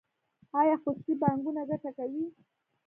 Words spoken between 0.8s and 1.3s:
خصوصي